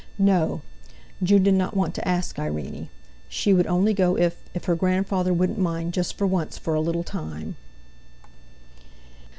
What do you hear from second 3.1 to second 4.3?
she would only go